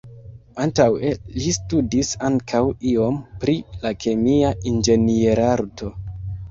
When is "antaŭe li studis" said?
0.63-2.11